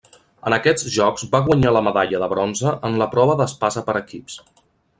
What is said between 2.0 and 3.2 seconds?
de bronze en la